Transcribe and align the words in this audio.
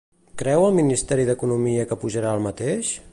Creu 0.41 0.63
el 0.69 0.73
ministeri 0.77 1.27
d'Economia 1.29 1.87
que 1.93 2.01
pujarà 2.05 2.33
el 2.39 2.45
mateix? 2.51 2.95